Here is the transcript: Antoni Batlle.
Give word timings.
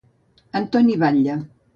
Antoni 0.59 0.97
Batlle. 1.03 1.35